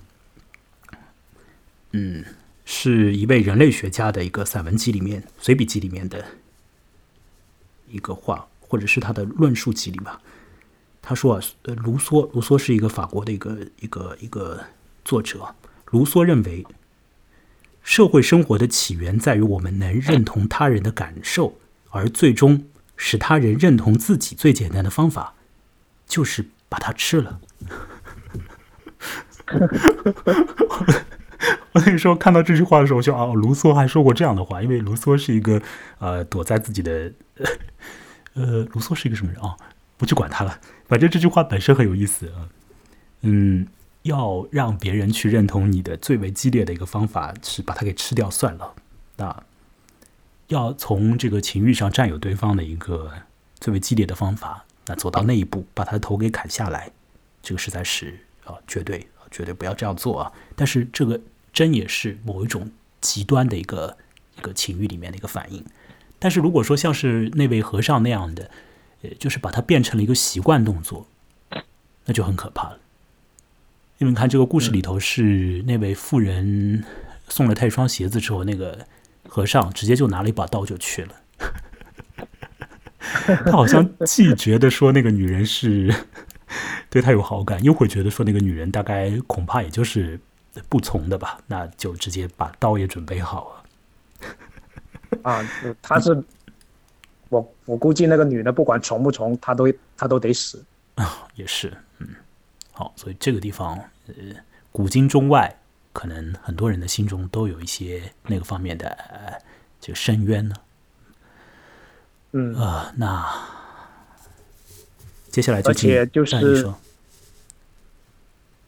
[1.93, 2.25] 嗯，
[2.65, 6.25] 是一位人类学家的一个散文集里面随笔集里面的。
[7.89, 10.23] 一个话，或者是他的论述集里吧。
[11.03, 14.65] 他说啊，卢梭，卢梭是一个法国的一个一个一个
[15.05, 15.55] 作者。
[15.91, 16.65] 卢梭认为，
[17.83, 21.59] 社会生活的起源在于我们能认同他人的感受，
[21.93, 22.65] 而最终
[22.97, 25.35] 使他人认同自己最简单的方法，
[26.07, 27.41] 就是把它吃了。
[31.73, 35.61] 我那时候看到这句话的时候，就啊，卢梭还说过这样的话，因为卢梭是一个
[35.99, 37.13] 呃，躲在自己的。
[38.35, 39.57] 呃，卢梭是一个什么人啊？
[39.99, 40.59] 不去管他了。
[40.87, 42.49] 反正这句话本身很有意思啊。
[43.21, 43.67] 嗯，
[44.03, 48.75] 要让别人去认同你的最为激烈的一个方法是把它给吃掉算了。
[49.17, 49.43] 那
[50.53, 53.11] 要从这个情欲上占有对方的一个
[53.59, 56.91] 最为激烈的方法，那走到那一步，把他的头给砍下来，
[57.43, 60.33] 这个实在是啊，绝对绝对不要这样做啊。
[60.55, 61.21] 但是这个
[61.53, 63.97] 真也是某一种极端的一个
[64.39, 65.65] 一个情欲里面的一个反应。
[66.19, 68.51] 但是如果说像是那位和尚那样的，
[69.03, 71.07] 呃，就是把它变成了一个习惯动作，
[72.05, 72.79] 那就很可怕了。
[73.99, 76.85] 因为看这个故事里头是那位妇人
[77.29, 78.87] 送了他一双鞋子之后，那个
[79.33, 81.15] 和尚直接就拿了一把刀就去了。
[83.47, 85.91] 他好像既觉得说那个女人是
[86.91, 90.21] 对他有好感，又会觉得说那个女人大概恐怕也就是
[90.69, 95.19] 不从的吧，那就直接把刀也准备好了。
[95.23, 95.43] 啊，
[95.81, 96.23] 他是
[97.31, 100.63] 我，我估计那个女的不管从不从，她都她都得死
[100.97, 102.09] 啊，也是，嗯，
[102.71, 104.15] 好，所以这个地方，呃，
[104.71, 105.57] 古今中外，
[105.93, 109.43] 可能很多人的心中都有一些那个方面的
[109.81, 110.55] 这个深渊呢。
[112.33, 113.27] 嗯啊，那
[115.31, 116.73] 接下来就而且就是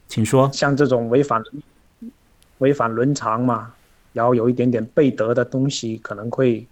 [0.07, 1.43] 请说，像这种违反
[2.59, 3.73] 违反伦常嘛。
[4.13, 6.65] 然后有一点点背德的东西，可能会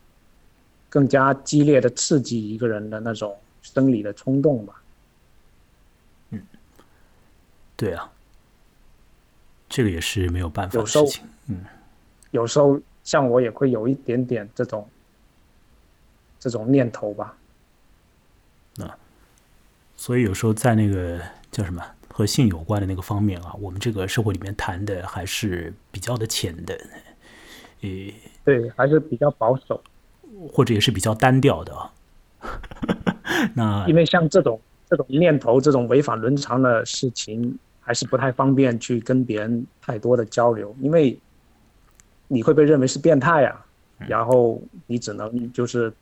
[0.90, 4.82] 更加激烈的刺激一个人的那种生理的冲动吧。
[6.30, 6.42] 嗯，
[7.76, 8.10] 对啊，
[9.74, 11.24] 这个也是没有办法的事情。
[11.48, 11.66] 嗯，
[12.30, 14.88] 有时候像我也会有一点点这种
[16.40, 17.36] 这种念头吧。
[18.78, 18.96] 啊，
[19.98, 26.76] 所以有时候在那个叫什么和性有关的那个方面啊，我们这个社会里面谈的还是比较的浅的。
[27.82, 27.90] 呃，
[28.46, 29.84] 对，还是比较保守，
[30.52, 31.90] 或者也是比较单调的。
[33.56, 41.20] 那因为像这种这种念头、这种违反伦常的事情，还是不太方便去跟别人太多的交流，因为
[42.28, 43.66] 你会被认为是变态啊。
[44.08, 45.94] 然后你只能就是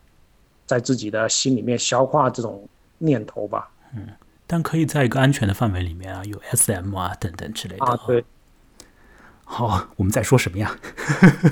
[0.66, 2.68] 在自己的心里面消化这种
[2.98, 3.70] 念头吧。
[3.96, 4.08] 嗯，
[4.48, 7.86] 但可以在一个安全的范围里面啊，有 SM 啊等等之类的。
[7.86, 8.24] 啊，对。
[9.44, 10.76] 好，我们在说什么呀？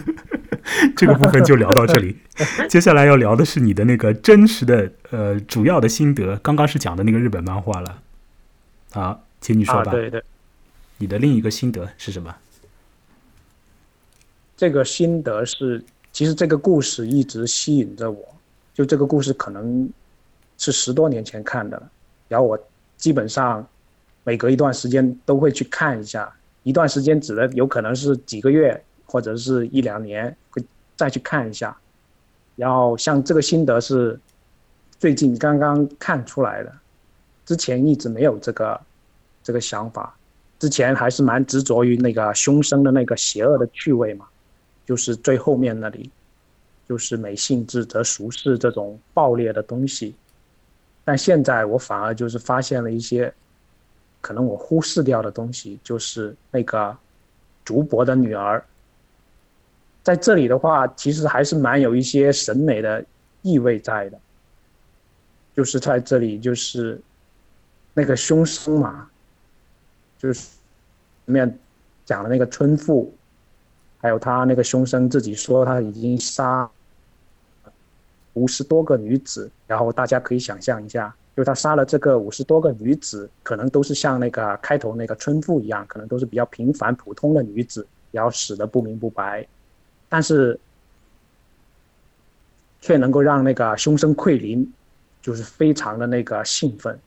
[0.96, 2.18] 这个部分就聊到这里。
[2.68, 6.38] 接下来要聊的是你的那个真实的呃主要的心得。
[6.38, 8.02] 刚刚是讲的那个日本漫画了，
[8.94, 9.92] 好，请你说吧。
[9.92, 10.24] 对对，
[10.98, 12.36] 你的另一个心得是什么？
[14.58, 18.28] 这个心得是，其实这个故事一直吸引着我。
[18.74, 19.90] 就这个故事可能
[20.58, 21.90] 是十多年前看的了，
[22.28, 22.58] 然后我
[22.98, 23.66] 基本上
[24.24, 30.64] 每隔一段时间都会去看一下，一段时间指的有可能是几个月或者是一两年会
[30.96, 31.76] 再去看一下。
[32.56, 34.20] 然后像这个心得是
[34.98, 36.74] 最近刚刚看出来的，
[37.46, 38.80] 之前一直没有这个
[39.50, 40.16] 这个想法，
[40.60, 44.28] 之前还是蛮执着于那个凶生的那个邪恶的趣味嘛，
[44.86, 46.12] 就是最后面那里。
[46.88, 50.16] 就是美性质则俗世这种暴烈的东西，
[51.06, 53.32] 但现在我反而就是发现了一些
[54.22, 56.98] 可能我忽视掉的东西，就是那个
[57.64, 58.64] 竹伯的女儿，
[60.02, 63.06] 在这里的话，其实还是蛮有一些审美的
[63.44, 64.20] 意味在的，
[65.56, 67.00] 就是在这里就是
[67.94, 69.08] 那个凶生嘛，
[70.20, 70.48] 就是
[71.26, 71.58] 里面
[72.06, 73.12] 讲的那个村妇，
[73.98, 76.70] 还有他那个凶生自己说他已经杀。
[78.36, 89.46] 五十多个女子，然后大家可以想象一下，就他杀了这个五十多个女子，可能都是像那个开头那个村妇一样，可能都是比较平凡普通的女子，然后死的不明不白，
[90.08, 90.58] 但是
[92.80, 94.72] 却能够让那个凶生桂林，
[95.22, 96.98] 就是非常的那个兴奋。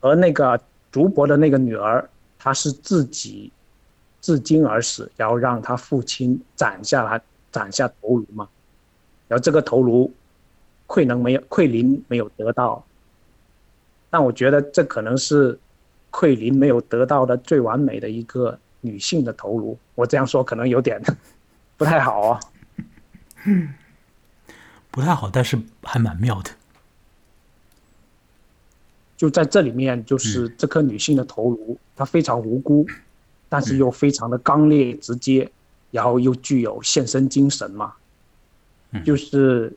[0.00, 0.60] 而那个
[0.94, 3.50] 竹伯的那个女儿，她是自己
[4.20, 8.48] 自尽而死，然后让她父亲斩下来，斩下头颅嘛。
[9.26, 10.14] 然后这个头颅，
[10.86, 12.84] 愧能没有，愧林没有得到，
[14.08, 15.58] 但我觉得这可能是
[16.12, 19.76] 愧林没有得到的最完美的一个女性的头颅。
[19.96, 21.02] 我这样说可能有点
[21.76, 22.40] 不太好啊，
[24.92, 26.52] 不太好，但是还蛮妙的。
[29.16, 32.86] 就在这里面，就是这颗女性的头颅，她非常无辜，
[33.48, 35.50] 但是又非常的刚烈直接，
[35.90, 37.92] 然后又具有献身精神嘛。
[39.04, 39.72] 就是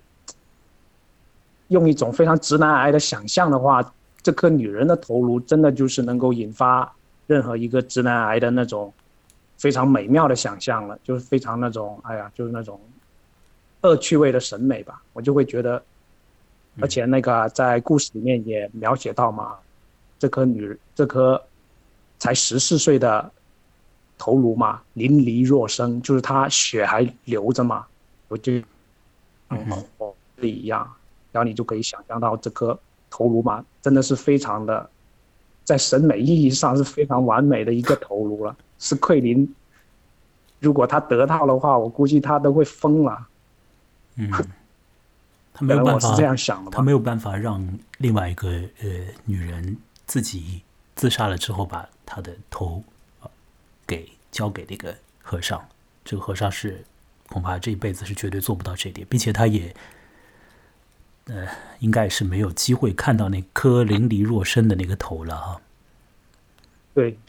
[1.70, 6.94] 用一种非常直男癌的想象的话，这颗女人的头颅真的就是能够引发
[7.26, 8.94] 任何一个直男癌的那种
[9.58, 12.80] 非常美妙的想象了，就是非常那种哎呀，就是那种
[13.82, 15.02] 恶趣味的审美吧。
[15.14, 15.82] 我就会觉得，
[16.80, 19.56] 而且那个在故事里面也描写到嘛，
[20.20, 21.42] 这颗女这颗
[22.20, 23.32] 才十四岁的
[24.18, 27.86] 头颅嘛，淋漓若生，就是她血还流着嘛，
[28.28, 28.62] 我就。
[29.50, 29.66] 嗯，
[30.42, 30.86] 一样，
[31.32, 32.78] 然后你就可以想象到这颗
[33.10, 34.90] 头颅嘛，真的是非常的，
[35.64, 38.54] 在审美意义上是非常完美的一个头颅了。
[38.78, 39.56] 是奎林，
[40.60, 43.26] 如果他得到的话，我估计他都会疯了。
[44.18, 44.30] 嗯，
[45.58, 47.68] 他没有办法是这样想的，他没有办法让
[47.98, 48.90] 另外一个呃
[49.26, 50.62] 女人自己
[50.96, 52.82] 自杀了之后，把他的头
[53.86, 55.68] 给交给那个和尚。
[56.06, 56.86] 这个和尚是。
[57.30, 59.76] 恐怕这一辈子是绝对做不到这一点，并且他也，
[61.26, 61.46] 呃，
[61.80, 65.60] 应该是没有机会看到那颗淋漓若生的那个头了啊。
[66.94, 67.20] 对，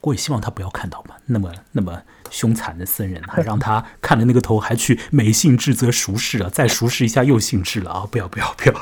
[0.00, 1.16] 我也希望他不要看到吧。
[1.26, 8.08] 那么，那么凶残的僧人，还让他看了那个头，还去美性质则熟视了，再熟视一下又性质了啊！
[8.10, 8.74] 不要，不要，不要，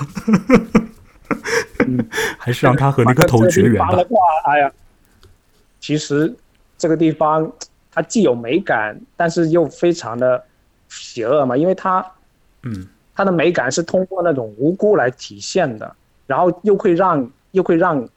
[2.38, 3.96] 还是让他和那个头绝缘吧。
[4.44, 4.72] 哎呀，
[5.80, 6.34] 其实
[6.76, 7.50] 这个地方
[7.90, 10.44] 它既有美感，但是又非常的。
[10.90, 12.02] 邪恶嘛，因为它，
[12.62, 15.94] 嗯，它的美感是通过那种无辜来体现的，
[16.26, 18.08] 然后又会让又会让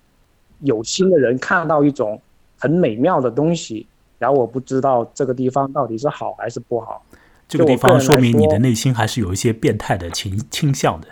[0.61, 2.21] 有心的人看到一种
[2.61, 3.87] 很美妙的东西，
[4.19, 7.03] 然后我不知道这个地方到底是好还是不好。
[7.47, 11.07] 这个地方说明你的内心还是有一些变态的倾倾向的。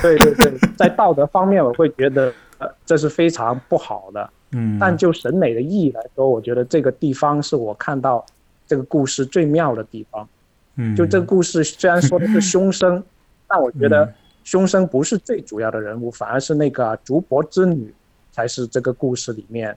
[0.00, 2.32] 对对对，在道德方面，我会觉得
[2.86, 4.30] 这是非常不好的。
[4.52, 8.24] 嗯，但就审美的意义来说，我觉得这个地方是我看到
[8.66, 10.26] 这个故事最妙的地方。
[10.76, 13.02] 嗯，就这个故事虽然说的是凶生，
[13.46, 14.10] 但我觉得
[14.42, 17.92] 凶生不是最主要的人物，反而是那个竹柏之女
[18.32, 19.76] 才是这个故事里面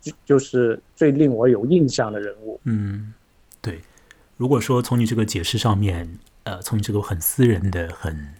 [0.00, 2.60] 就就是最令我有印象的人物。
[2.64, 3.12] 嗯，
[3.60, 3.80] 对。
[4.36, 8.34] 如果说从你这个解释上面，呃，从你这个很私人的、很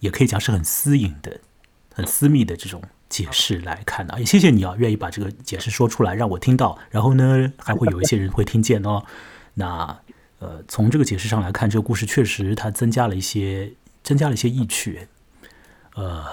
[0.00, 1.40] 也可以讲是很私隐的、
[1.94, 9.04] 很私密的这种解释来看呢，也谢谢你啊，愿意把这个解释说出来让我听到，然后呢，还会有一些人会听见哦。
[9.54, 10.00] 那。
[10.42, 15.06] 呃，从这个解释上来看，这个故事确实它增加了一些，增加了一些意趣。
[15.96, 16.24] 呃，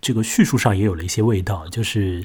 [0.00, 2.24] 这个叙述上也有了一些味道，就是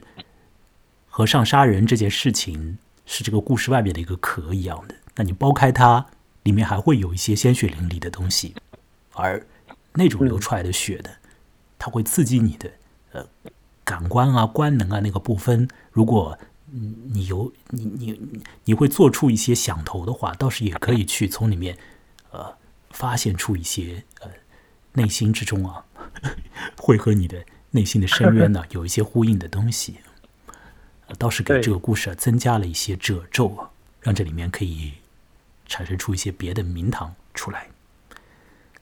[1.13, 6.05] 和尚杀人这件事情是这个故事外面的一个壳一样的，那你剥开它，
[6.43, 8.55] 里面还会有一些鲜血淋漓的东西，
[9.11, 9.45] 而
[9.95, 11.11] 那种流出来的血的，
[11.77, 12.71] 它会刺激你的
[13.11, 13.27] 呃
[13.83, 15.67] 感官啊、官能啊那个部分。
[15.91, 16.39] 如果
[16.69, 21.77] 你有你你你会做出一些想头的话，倒是也可以去从里面
[22.31, 22.55] 呃
[22.91, 24.29] 发现出一些呃
[24.93, 25.83] 内心之中啊
[26.79, 29.97] 会和你的内心的深渊呢 有一些呼应的东西。
[31.17, 33.69] 倒是给这个故事增加了一些褶皱啊，
[34.01, 34.93] 让这里面可以
[35.65, 37.67] 产生出一些别的名堂出来。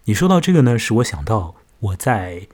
[0.05, 2.47] 你说到这个呢，使我想到我在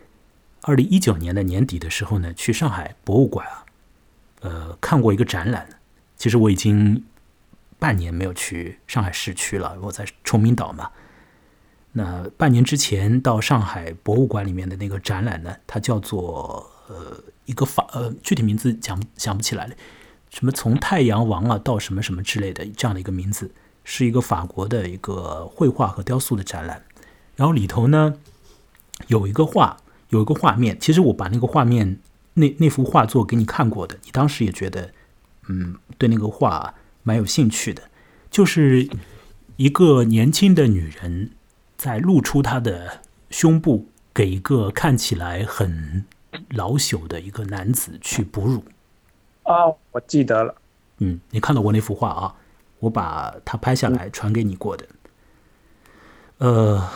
[0.64, 3.66] 二零一九年的年底的时候呢，去上海博物馆啊，
[4.42, 5.68] 呃，看过一个展览。
[6.18, 7.06] 其实我已经
[7.78, 10.92] 半年没有去上海市区了，我在崇明岛嘛。
[11.92, 17.24] 那半年之前到上海博物馆里面的那个展览呢，它叫做呃。
[17.48, 19.76] 一个法呃，具体名字讲想不起来了，
[20.32, 23.52] 什么从太阳王啊到什么什么之类的这样的一个名字，
[23.84, 26.84] 是一个法国的一个绘画和雕塑的展览。
[27.36, 28.16] 然后里头呢
[29.06, 29.78] 有一个画，
[30.10, 30.76] 有一个画面。
[30.80, 32.00] 其实我把那个画面
[32.34, 34.92] 那那幅画作给你看过的，你当时也觉得
[35.48, 36.74] 嗯对那个画
[37.04, 37.84] 蛮有兴趣的，
[38.32, 38.90] 就是
[39.58, 41.30] 一个年轻的女人
[41.78, 46.06] 在露出她的胸部，给一个看起来很。
[46.50, 48.64] 老朽的一个男子去哺乳，
[49.44, 50.56] 哦，我记得了。
[51.00, 52.36] 嗯，你看到过那幅画啊？
[52.80, 54.86] 我把它拍下来传给你过的。
[56.38, 56.90] 呃，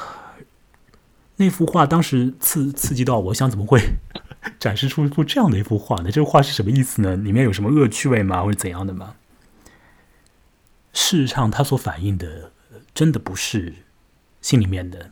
[1.38, 3.80] 那幅画当时刺刺激到我，想怎么会
[4.60, 6.12] 展示出一幅这样的一幅画呢？
[6.12, 7.16] 这幅画是什么意思呢？
[7.16, 8.44] 里面有什么恶趣味吗？
[8.44, 9.16] 或者怎样的吗？
[10.94, 12.52] 事实上，它所反映的
[12.94, 13.74] 真的不是
[14.42, 15.12] 心里面的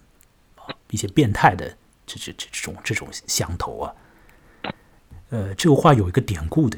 [0.89, 3.95] 一些变态的这这这种这种想头啊。
[5.29, 6.77] 呃，这个话有一个典故的，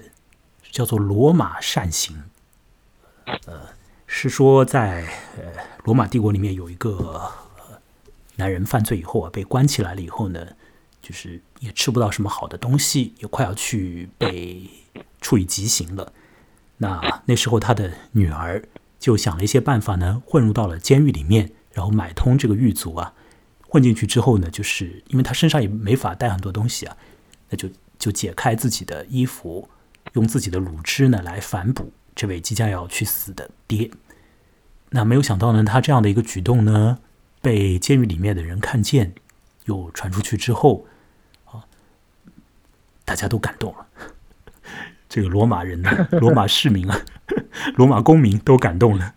[0.72, 2.24] 叫做罗马善行。
[3.46, 3.62] 呃，
[4.08, 5.04] 是说在
[5.38, 5.44] 呃
[5.84, 7.32] 罗马帝国里面有一个
[8.38, 10.48] 男人犯罪以后啊，被关起来了以后呢，
[11.00, 14.68] 就是也吃不到什么好的东西，也快要去被
[15.22, 16.12] 处以极刑了。
[16.78, 18.64] 那那时候他的女儿
[19.00, 23.14] 就想了一些办法呢，混入到了监狱里面，然后买通这个狱卒啊，
[23.68, 26.98] 混进去之后呢，就是因为他身上也没法带很多东西啊，
[27.50, 27.70] 那就。
[28.00, 29.70] 就解开自己的衣服，
[30.14, 33.92] 用自己的乳汁呢来反哺这位即将要去死的爹。
[34.92, 37.00] 那没有想到呢，他这样的一个举动呢，
[37.42, 39.14] 被监狱里面的人看见，
[39.66, 40.88] 又传出去之后，
[41.46, 41.68] 啊，
[43.04, 43.86] 大家都感动了。
[45.10, 47.02] 这个罗马人呢，罗马市民啊，
[47.76, 49.14] 罗马公民都感动了。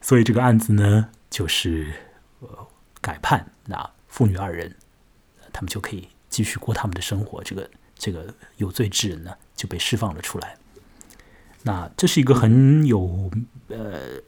[0.00, 1.92] 所以这个案子呢，就是
[2.40, 2.48] 呃
[3.00, 4.74] 改判，那父女二人，
[5.52, 7.42] 他们就可以继续过他们的生活。
[7.44, 7.70] 这个。
[7.98, 10.56] 这个有罪之人呢就被释放了出来。
[11.62, 13.30] 那这是一个很有
[13.68, 14.20] 呃，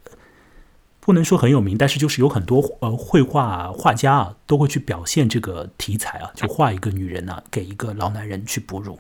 [1.01, 8.99] 不能说很有名，但是就是有很多呃绘画画家啊都会去表现这个题材啊，就画一个女人呢给一个老男人去哺乳，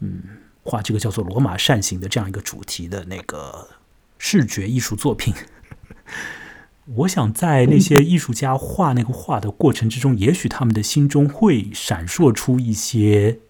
[0.00, 0.22] 嗯，
[0.64, 3.68] 画这个叫做罗马扇形的这样一个主题的那个
[4.18, 5.32] 视觉艺术作品。
[6.94, 13.40] 我想在那些艺术家画那个画的过程之中，也许他们的心中会闪烁出一些，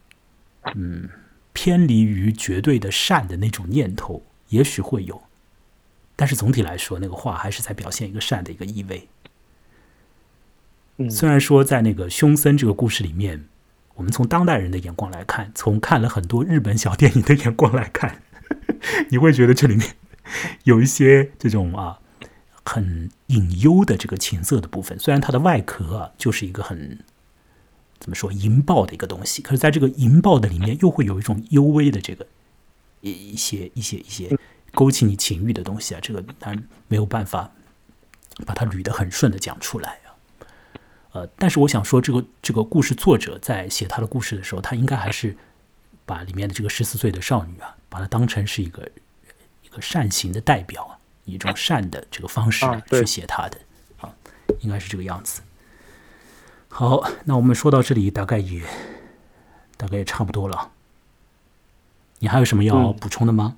[0.75, 1.11] 嗯，
[1.53, 5.23] 偏离于绝对的善的那种念头，也许会有。
[6.17, 9.07] 但是总体来说，那个画还是在表现一个善的一个意味。
[11.11, 13.45] 虽然说在那个凶森这个故事里面，
[13.97, 18.23] 我们从当代人的眼光来看，从看了很多日本小电影的眼光来看，
[19.13, 19.95] 你会觉得这里面
[20.65, 21.99] 有一些这种啊。
[22.69, 26.99] 很隐幽的这个情色的部分，虽然它的外壳啊就是一个很
[28.01, 32.27] 怎么说淫暴的一个东西，可是在这个淫暴的里面，又会有一种幽微的这个
[33.01, 34.37] 一一些一些一些
[34.73, 37.53] 勾起你情欲的东西啊，这个当然没有办法
[38.45, 40.09] 把它捋得很顺的讲出来啊。
[41.13, 45.37] 呃，但是我想说，这个这个故事作者在写他的故事的时候，他应该还是
[46.05, 48.91] 把里面的这个十四岁的少女啊，把它当成是一个
[49.63, 50.96] 一个善行的代表啊。
[51.27, 53.59] 以一种善的这个方式去写他的，
[54.01, 54.09] 啊，
[54.61, 55.43] 应该是这个样子。
[56.69, 58.63] 好，那我们说到这里，大概也
[59.77, 60.71] 大概也差不多了。
[62.21, 63.57] 你还有什么要补充的吗？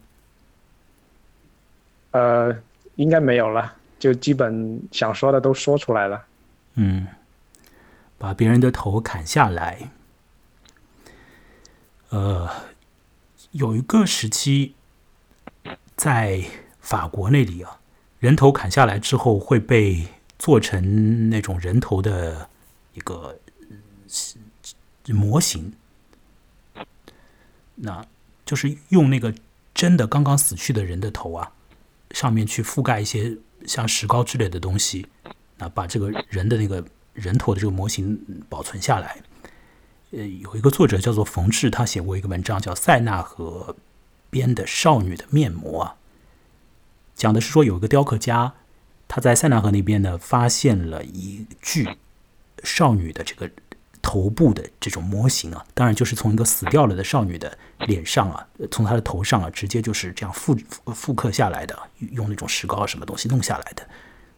[2.11, 2.57] 呃，
[2.97, 6.25] 应该没有了，就基本想说的都说出来了。
[6.75, 7.07] 嗯，
[8.17, 9.91] 把别人的头砍下来。
[12.09, 12.49] 呃，
[13.53, 14.75] 有一个时期
[15.95, 16.45] 在。
[16.89, 17.81] 法国那里啊，
[18.19, 20.07] 人头砍下来之后会被
[20.39, 22.49] 做成那种人头的
[22.95, 23.39] 一个
[25.09, 25.75] 模型，
[27.75, 28.03] 那
[28.47, 29.35] 就是用那个
[29.75, 31.53] 真的刚刚死去的人的头啊，
[32.13, 33.37] 上面去覆盖一些
[33.67, 35.07] 像石膏之类的东西，
[35.59, 36.83] 啊，把这个人的那个
[37.13, 38.19] 人头的这个模型
[38.49, 39.19] 保存下来。
[40.13, 43.77] 呃，有一个作者叫做冯志，他写过一个文章叫《塞纳河
[44.31, 45.97] 边的少女的面膜》啊，
[47.19, 48.55] 讲的是说有一个雕刻家，
[49.09, 51.99] 他在塞纳河那边呢发现了一具
[52.63, 53.51] 少女的这个
[54.01, 60.57] 头部的这种模型啊，当然就是从一个死掉了的少女的脸上啊，从她的头上啊，直接就是这样复
[60.95, 61.77] 复刻下来的，
[62.13, 63.85] 用那种石膏什么东西弄下来的，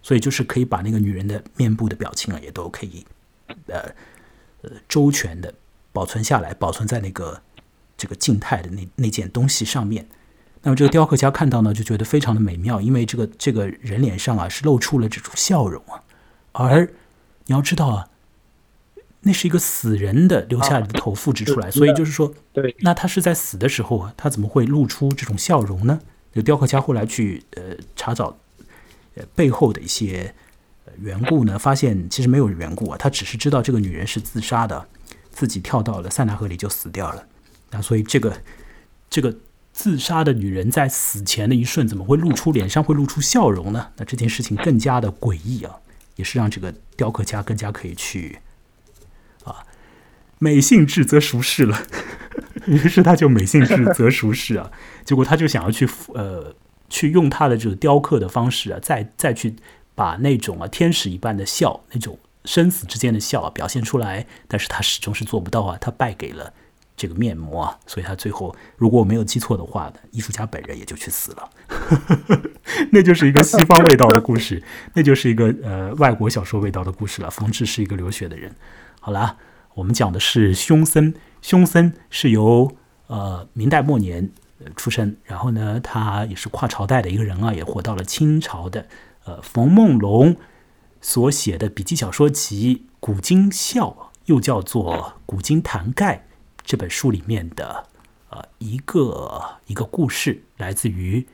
[0.01, 3.05] 所以就是可以把那个女人的面部的表情啊，也都可以
[3.66, 3.93] 呃
[4.62, 5.53] 呃周全的
[5.93, 7.43] 保存下来，保存在那个
[7.99, 10.09] 这个静态的那那件东西上面。
[10.62, 16.02] 那么这个雕刻家看到呢，就觉得非常的美妙，因为这个这个人脸上啊是露出了这种笑容啊，
[16.52, 16.84] 而
[17.46, 18.08] 你要知道啊，
[19.22, 25.98] 那是一个死人的留下来的头复制出来，所以就是说，对，那他是在死的时候啊，他怎么会露出这种笑容呢？
[26.34, 28.36] 这雕刻家后来去呃查找
[29.14, 30.34] 呃背后的一些
[30.98, 34.86] 缘故呢，发现其实没有缘故啊，他只是知道这个女人是自杀的，
[35.30, 37.26] 自己跳到了塞纳河里就死掉了，
[37.70, 38.36] 那所以这个
[39.08, 39.34] 这个。
[39.83, 43.93] 自杀的女人在死前的一瞬，怎么会露出脸上会露出笑容呢？
[43.97, 45.76] 那这件事情更加的诡异啊，
[46.16, 48.41] 也是让这个雕刻家更加可以去
[49.45, 49.64] 啊，
[50.39, 51.83] 美性质则熟视了。
[52.66, 54.70] 于是他就美性质则熟视啊，
[55.07, 56.55] 结果他就想要去呃，
[56.91, 59.57] 去用他的这个雕刻的方式啊，再再去
[59.95, 66.53] 把那种啊天使一般的笑，那种生死之间的笑啊表现出来，但是他始终是做不到啊，他败给了。
[67.01, 71.51] 这个面膜啊，所以他最后如果我没有记错的话呢，艺术家本人也就去死了。
[72.92, 77.30] 那就是一个西方味道的故事， 那就是一个呃外国小说味道的故事了。
[77.30, 78.55] 冯至是一个留学的人。
[79.01, 79.38] 好了，
[79.72, 82.70] 我们讲的是凶森，凶森是由
[83.07, 84.30] 呃明代末年
[84.62, 88.86] 呃出生，然后呢，他也是跨朝代的一个人啊，也活到了清朝的
[89.24, 90.36] 呃冯梦龙
[91.01, 93.88] 所写的笔记小说集《古今笑》，
[94.26, 94.94] 又叫做
[95.24, 96.26] 《古今谈概》。
[96.71, 97.85] 这本书里面的
[98.29, 101.27] 呃一个一个故事，来自于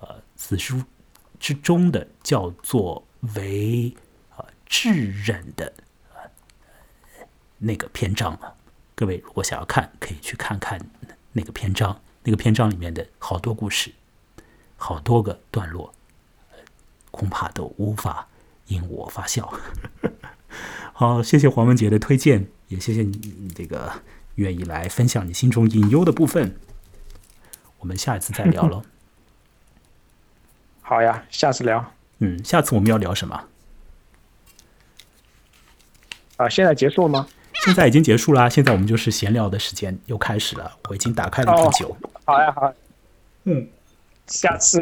[0.00, 0.82] 呃此书
[1.40, 3.02] 之中的叫做
[3.34, 3.96] 为
[4.36, 5.72] 呃智忍的
[6.12, 6.20] 呃
[7.56, 8.52] 那个篇章啊。
[8.94, 10.78] 各位如果想要看，可以去看看
[11.32, 11.98] 那个篇章。
[12.22, 13.90] 那个篇章里面的好多故事，
[14.76, 15.94] 好多个段落，
[17.10, 18.28] 恐怕都无法
[18.66, 19.50] 引我发笑。
[20.92, 23.90] 好，谢谢黄文杰的推荐，也谢谢你这个。
[24.36, 26.56] 愿意来分享你心中隐忧的部分，
[27.78, 28.82] 我们下一次再聊喽。
[30.82, 31.92] 好呀，下次聊。
[32.18, 33.44] 嗯，下次我们要聊什么？
[36.36, 37.26] 啊，现在结束了吗？
[37.64, 40.76] 现在已经结束了，现在我们就是闲聊的时间又开始了。
[40.88, 41.96] 我已经打开了瓶酒。
[42.24, 42.72] 好呀，好。
[43.44, 43.66] 嗯，
[44.26, 44.80] 下次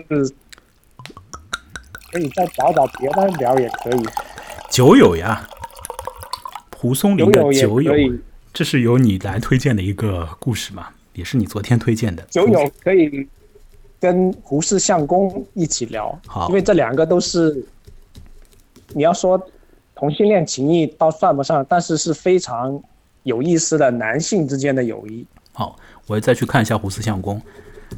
[2.11, 4.05] 可以再找找别的聊也可以。
[4.71, 5.49] 酒友呀，
[6.71, 7.93] 蒲松龄的酒友。
[8.53, 10.89] 这是由你来推荐的一个故事嘛？
[11.15, 12.23] 也是你昨天推荐的。
[12.31, 13.29] 酒友可以
[14.01, 17.65] 跟胡适相公一起聊，好，因为这两个都是
[18.89, 19.41] 你要说
[19.95, 22.83] 同性恋情谊倒算不上，但是是非常
[23.23, 25.27] 有意思的男性之间的友谊。
[25.53, 27.41] 好，我再去看一下胡适相公。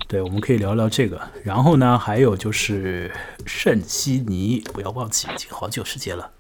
[0.09, 1.21] 对，我们可以聊聊这个。
[1.43, 3.11] 然后呢，还有就是
[3.47, 6.31] 圣西尼，不要忘记，已经好久时间了，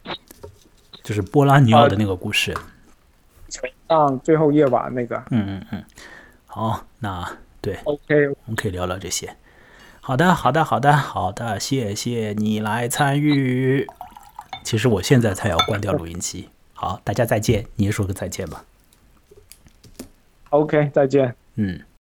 [1.02, 2.52] 就是波拉尼奥的那个故事。
[3.96, 5.84] 上最后夜晚那个，嗯嗯嗯，
[6.46, 9.36] 好，那对，OK，我们可以聊聊这些。
[10.00, 13.86] 好的，好的，好的，好的，谢谢你来参与。
[14.62, 16.48] 其实我现在才要关掉录音机。
[16.72, 18.64] 好，大家再见，你也说个再见吧。
[20.50, 21.34] OK，再见。
[21.56, 21.84] 嗯。